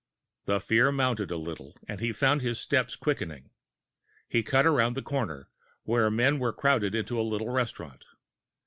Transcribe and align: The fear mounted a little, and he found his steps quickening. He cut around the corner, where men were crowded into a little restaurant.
The 0.45 0.59
fear 0.59 0.91
mounted 0.91 1.29
a 1.29 1.37
little, 1.37 1.77
and 1.87 1.99
he 1.99 2.11
found 2.11 2.41
his 2.41 2.59
steps 2.59 2.95
quickening. 2.95 3.51
He 4.27 4.41
cut 4.41 4.65
around 4.65 4.95
the 4.95 5.03
corner, 5.03 5.49
where 5.83 6.09
men 6.09 6.39
were 6.39 6.53
crowded 6.53 6.95
into 6.95 7.21
a 7.21 7.21
little 7.21 7.51
restaurant. 7.51 8.03